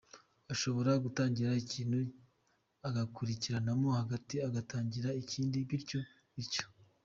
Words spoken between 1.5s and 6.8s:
ikintu akagarukiramo hagati agatangira ikindi bityo bityo.